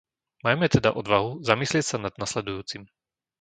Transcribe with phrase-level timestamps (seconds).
[0.45, 2.83] Majme teda odvahu zamyslieť sa nad nasledujúcim.